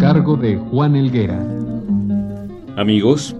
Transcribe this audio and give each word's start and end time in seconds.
Cargo 0.00 0.38
de 0.38 0.56
Juan 0.56 0.96
Elguera. 0.96 1.38
Amigos, 2.74 3.36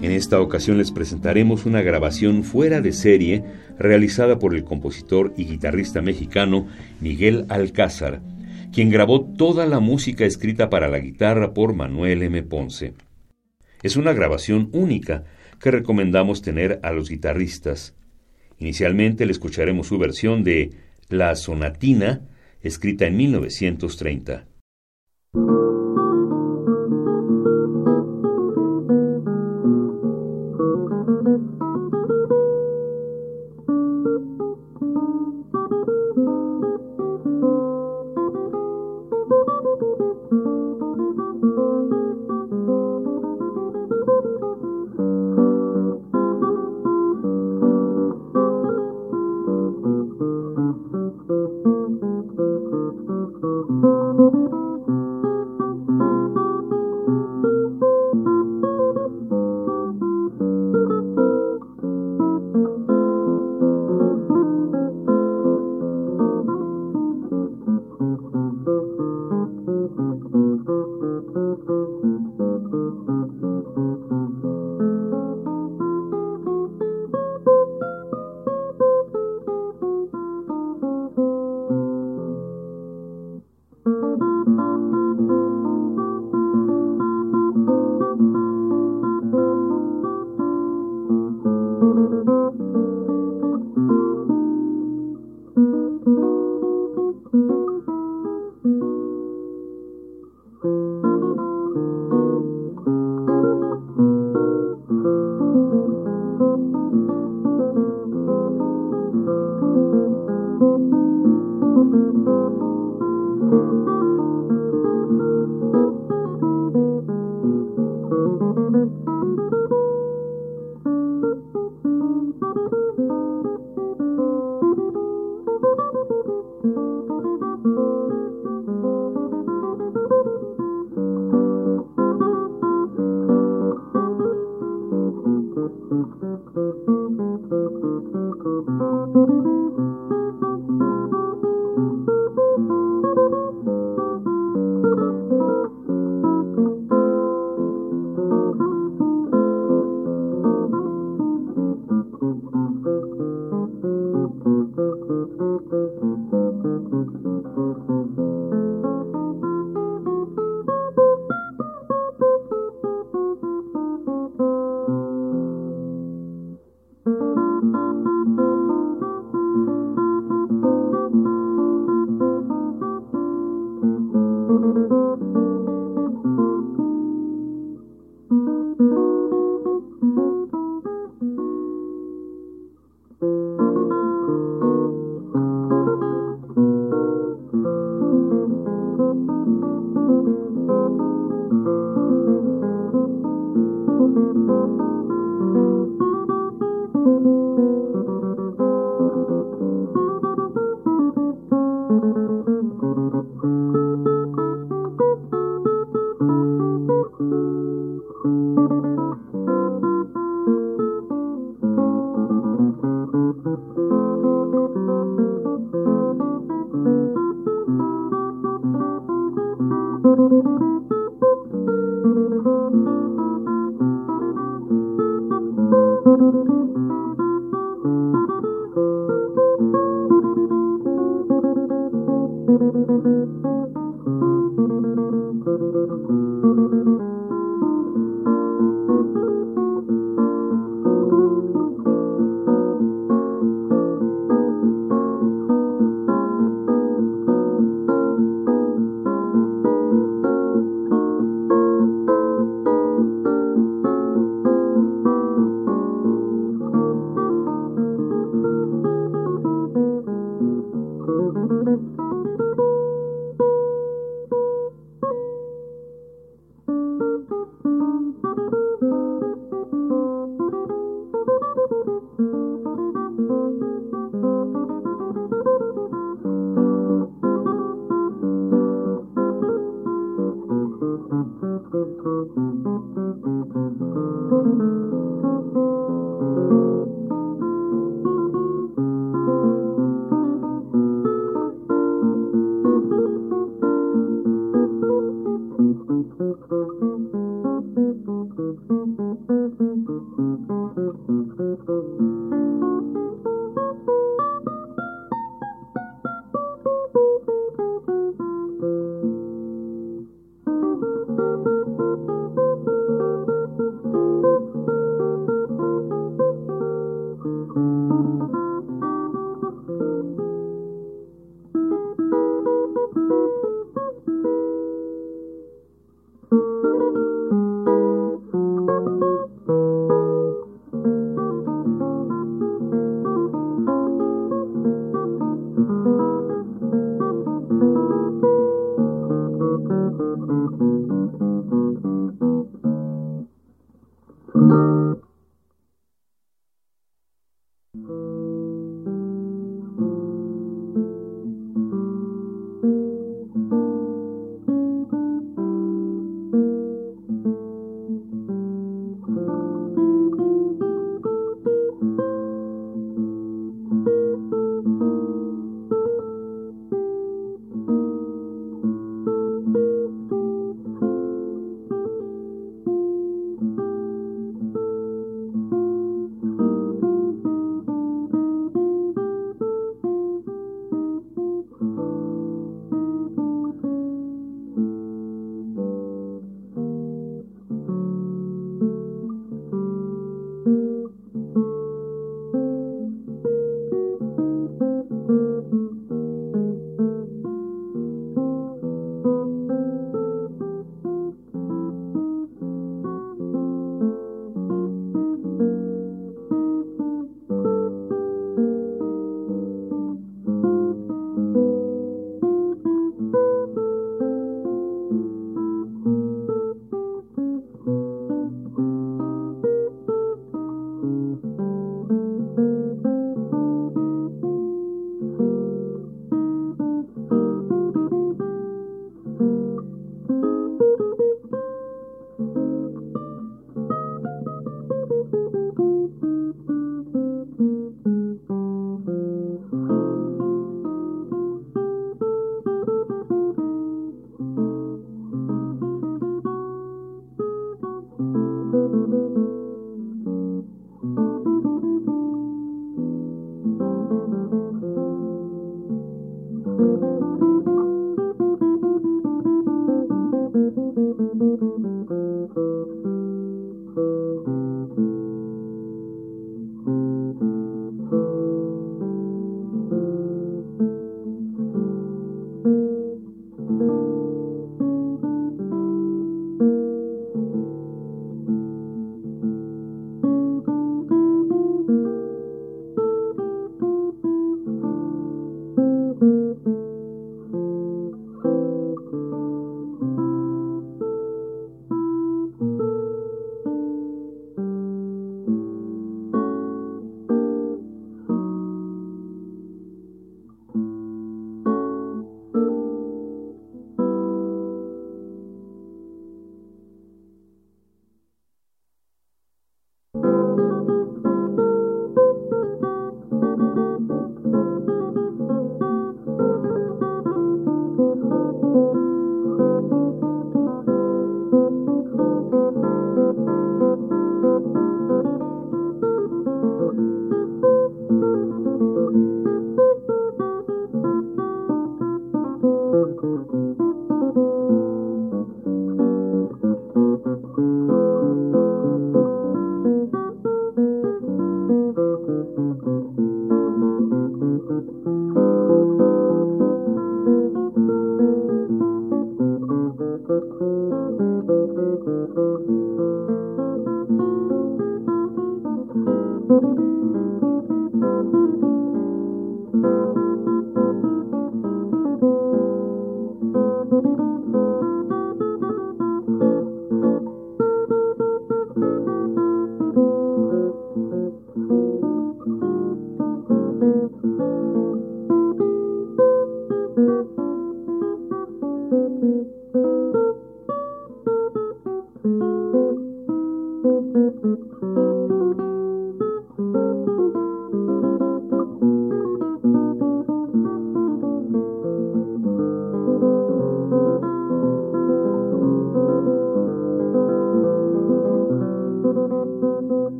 en 0.00 0.12
esta 0.12 0.40
ocasión 0.40 0.78
les 0.78 0.92
presentaremos 0.92 1.66
una 1.66 1.82
grabación 1.82 2.44
fuera 2.44 2.80
de 2.80 2.92
serie 2.92 3.42
realizada 3.76 4.38
por 4.38 4.54
el 4.54 4.62
compositor 4.62 5.34
y 5.36 5.46
guitarrista 5.46 6.02
mexicano 6.02 6.68
Miguel 7.00 7.44
Alcázar, 7.48 8.20
quien 8.72 8.88
grabó 8.88 9.24
toda 9.24 9.66
la 9.66 9.80
música 9.80 10.24
escrita 10.24 10.70
para 10.70 10.86
la 10.86 11.00
guitarra 11.00 11.52
por 11.52 11.74
Manuel 11.74 12.22
M. 12.22 12.40
Ponce. 12.44 12.94
Es 13.82 13.96
una 13.96 14.12
grabación 14.12 14.68
única 14.72 15.24
que 15.58 15.72
recomendamos 15.72 16.40
tener 16.40 16.78
a 16.84 16.92
los 16.92 17.10
guitarristas. 17.10 17.96
Inicialmente 18.60 19.26
le 19.26 19.32
escucharemos 19.32 19.88
su 19.88 19.98
versión 19.98 20.44
de 20.44 20.70
La 21.08 21.34
Sonatina, 21.34 22.20
escrita 22.62 23.06
en 23.06 23.16
1930. 23.16 24.46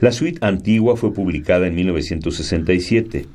La 0.00 0.12
suite 0.12 0.38
antigua 0.46 0.96
fue 0.96 1.12
publicada 1.12 1.66
en 1.66 1.74
1967, 1.74 3.26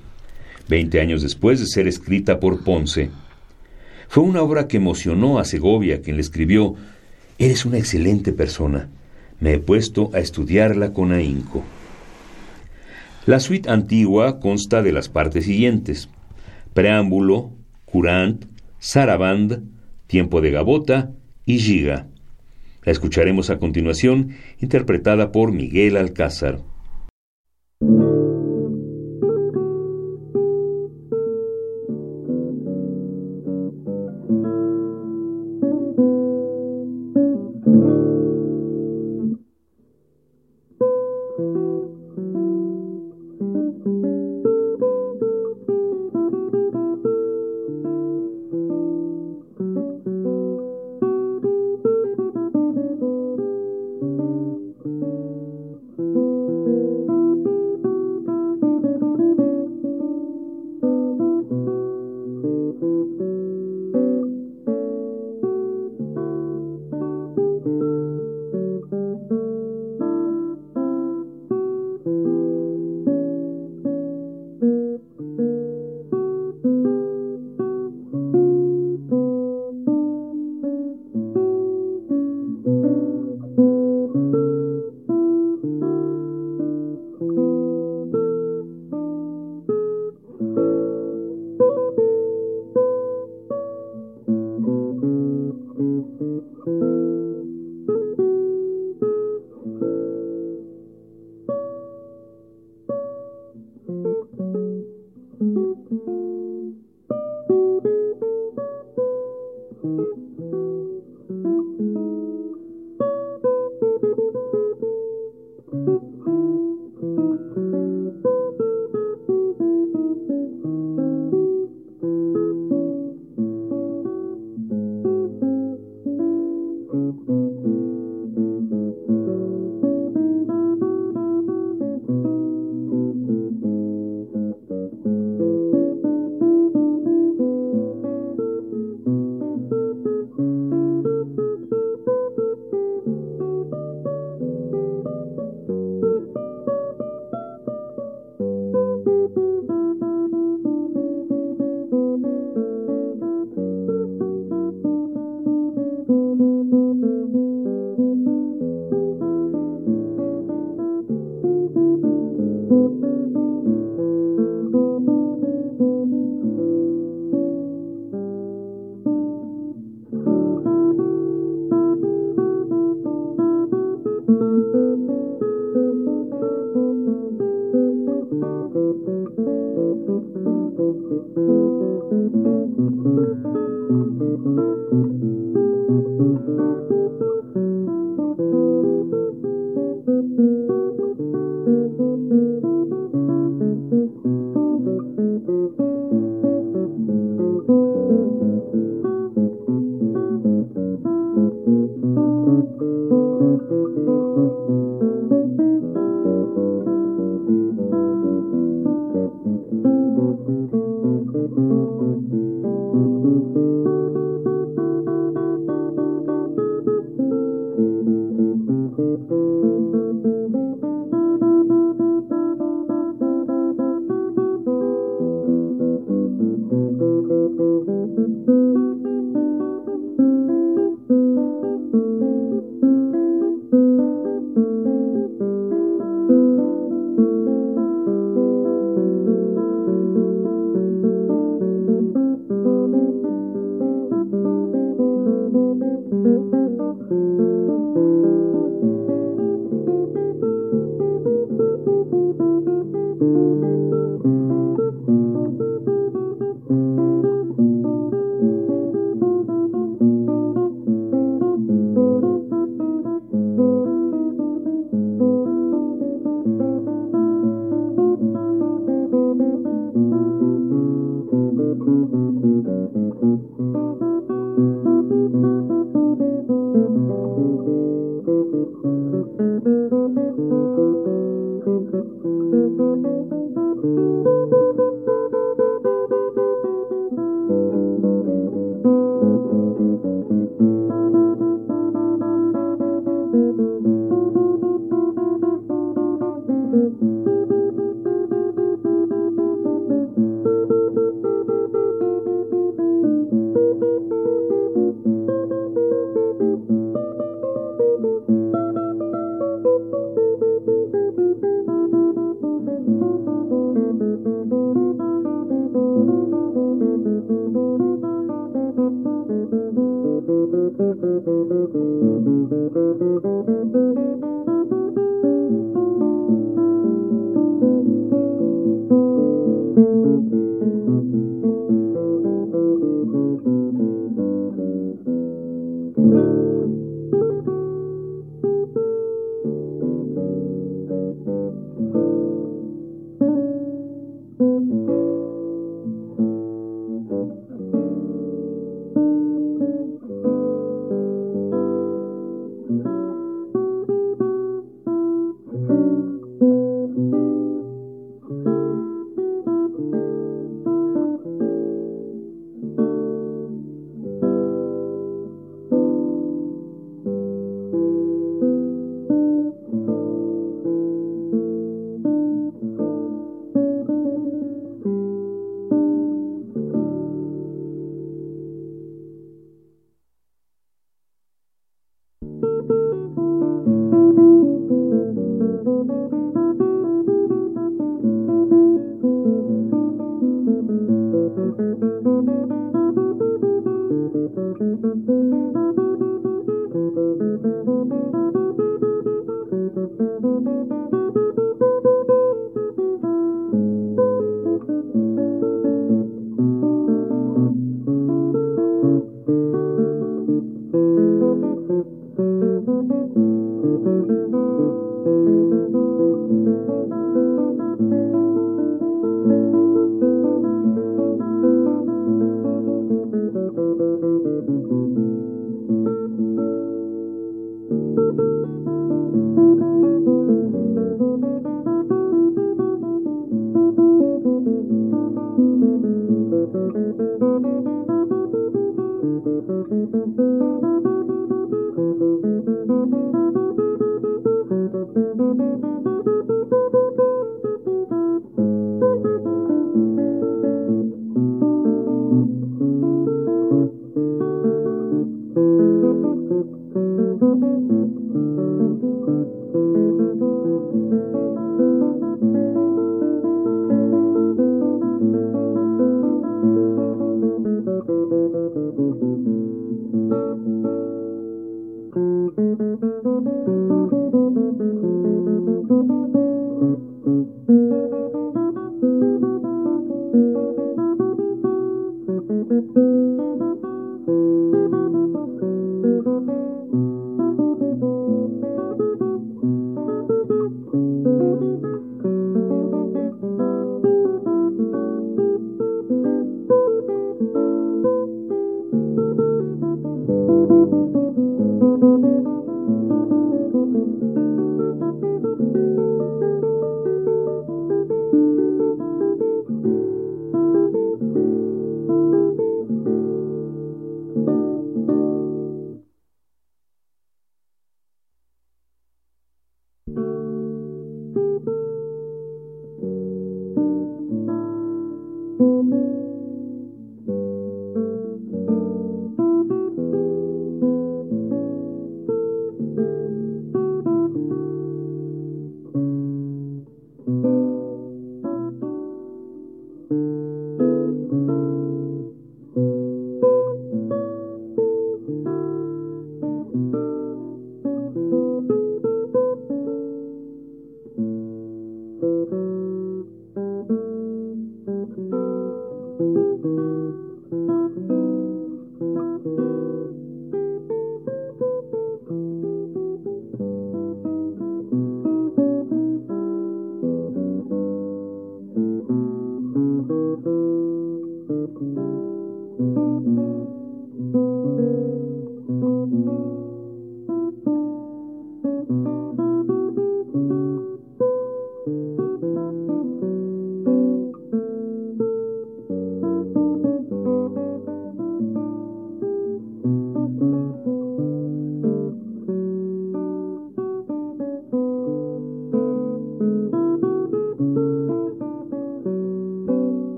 20 0.69 1.01
años 1.01 1.21
después 1.21 1.59
de 1.59 1.65
ser 1.65 1.87
escrita 1.87 2.39
por 2.39 2.63
Ponce. 2.63 3.09
Fue 4.07 4.23
una 4.23 4.41
obra 4.41 4.69
que 4.69 4.77
emocionó 4.77 5.39
a 5.39 5.43
Segovia, 5.43 6.01
quien 6.01 6.15
le 6.15 6.21
escribió, 6.21 6.75
Eres 7.37 7.65
una 7.65 7.79
excelente 7.79 8.31
persona. 8.31 8.87
Me 9.41 9.53
he 9.53 9.59
puesto 9.59 10.09
a 10.13 10.19
estudiarla 10.19 10.93
con 10.93 11.11
ahínco. 11.11 11.63
La 13.25 13.41
suite 13.41 13.69
antigua 13.69 14.39
consta 14.39 14.81
de 14.81 14.93
las 14.93 15.09
partes 15.09 15.43
siguientes: 15.43 16.07
preámbulo, 16.73 17.51
curant, 17.83 18.45
saraband, 18.79 19.63
tiempo 20.07 20.39
de 20.39 20.51
gabota 20.51 21.11
y 21.45 21.59
giga. 21.59 22.07
La 22.85 22.91
escucharemos 22.91 23.49
a 23.49 23.59
continuación, 23.59 24.35
interpretada 24.59 25.31
por 25.31 25.51
Miguel 25.51 25.97
Alcázar. 25.97 26.59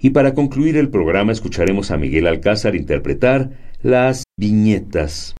Y 0.00 0.10
para 0.10 0.34
concluir 0.34 0.76
el 0.76 0.88
programa 0.88 1.32
escucharemos 1.32 1.90
a 1.90 1.98
Miguel 1.98 2.26
Alcázar 2.26 2.74
interpretar 2.74 3.50
las 3.82 4.24
viñetas. 4.38 5.34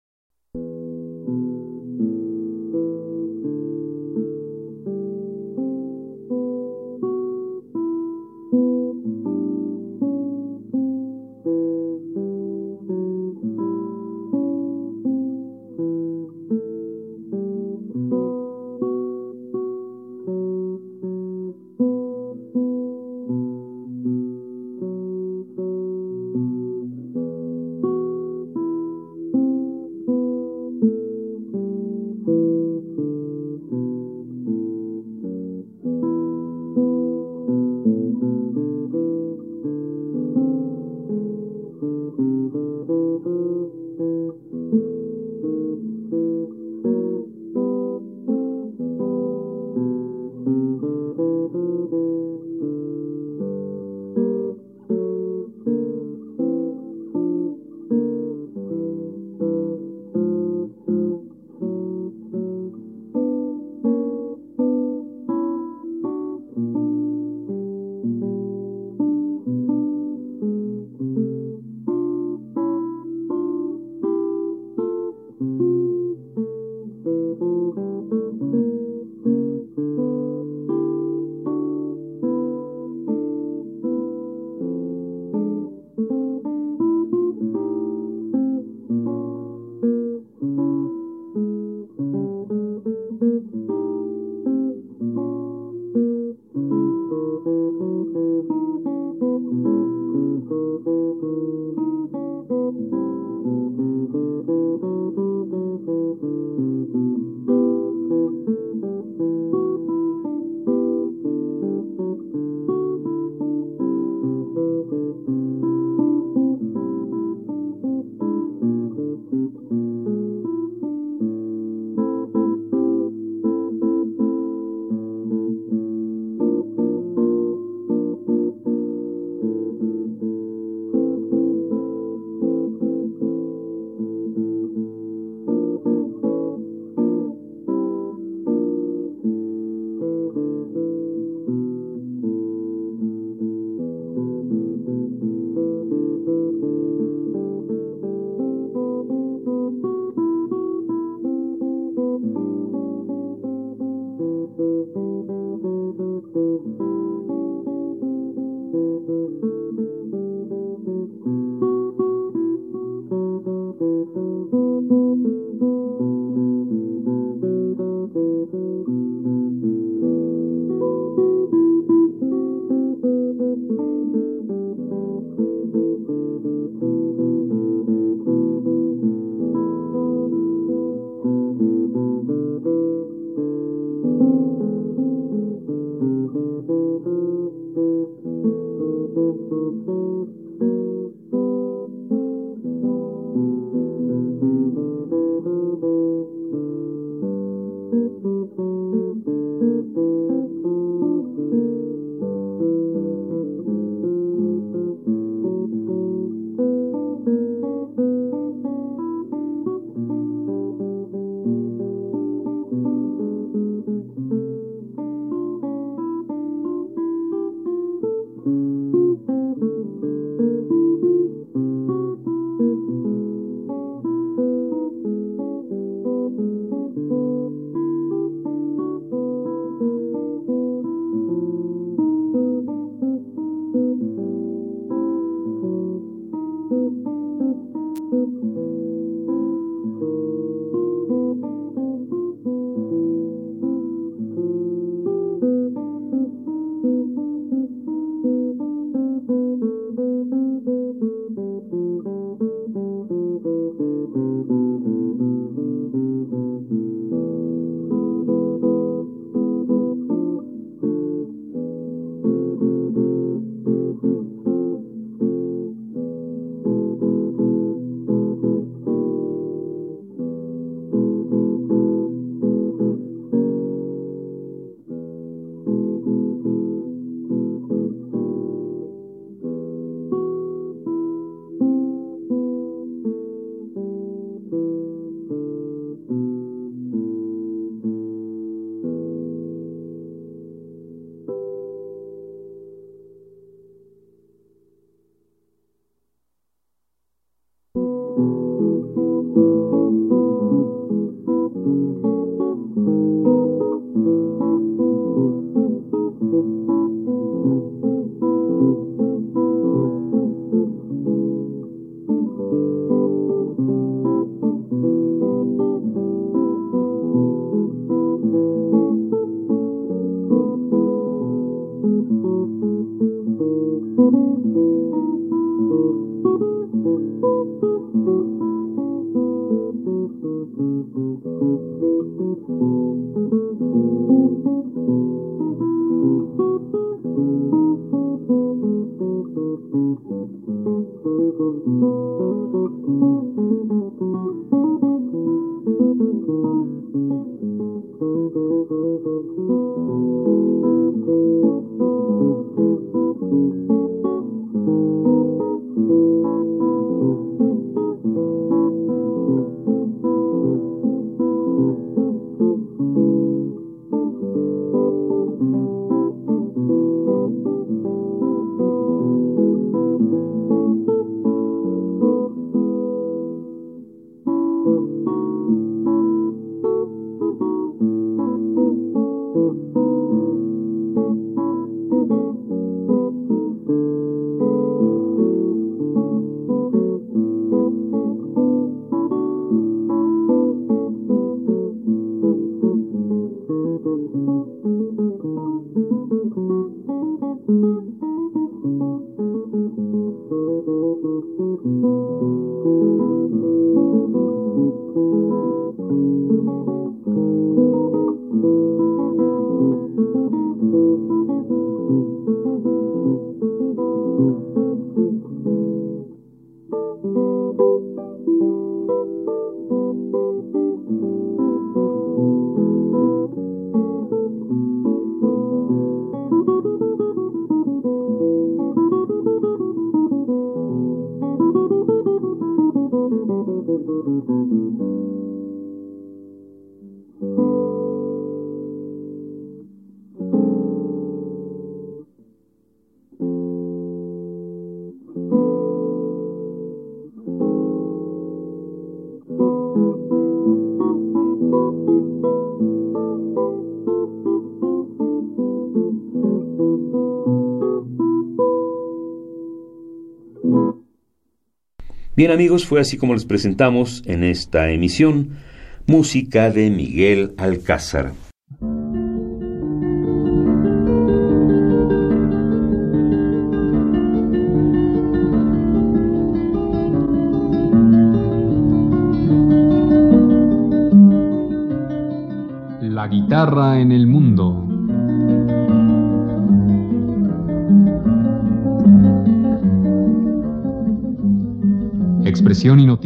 Bien 462.20 462.32
amigos, 462.32 462.66
fue 462.66 462.82
así 462.82 462.98
como 462.98 463.14
les 463.14 463.24
presentamos 463.24 464.02
en 464.04 464.24
esta 464.24 464.70
emisión 464.70 465.38
música 465.86 466.50
de 466.50 466.68
Miguel 466.68 467.32
Alcázar. 467.38 468.12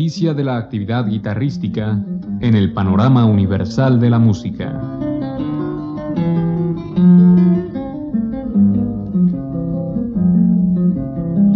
Noticia 0.05 0.35
de 0.35 0.45
la 0.45 0.59
actividad 0.59 1.09
guitarrística 1.09 1.99
en 2.41 2.55
el 2.55 2.75
panorama 2.75 3.25
universal 3.25 3.99
de 3.99 4.11
la 4.11 4.19
música. 4.19 4.79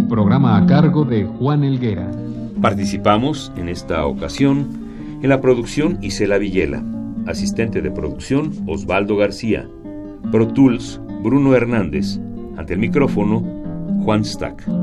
Programa 0.09 0.57
a 0.57 0.65
cargo 0.65 1.05
de 1.05 1.25
Juan 1.25 1.63
Elguera. 1.63 2.09
Participamos 2.59 3.51
en 3.55 3.69
esta 3.69 4.03
ocasión 4.07 4.67
en 5.21 5.29
la 5.29 5.41
producción 5.41 5.99
Isela 6.01 6.39
Villela, 6.39 6.83
asistente 7.27 7.83
de 7.83 7.91
producción 7.91 8.51
Osvaldo 8.65 9.15
García, 9.15 9.67
Pro 10.31 10.47
Tools 10.47 10.99
Bruno 11.21 11.53
Hernández, 11.53 12.19
ante 12.57 12.73
el 12.73 12.79
micrófono 12.79 13.43
Juan 14.03 14.25
Stack. 14.25 14.78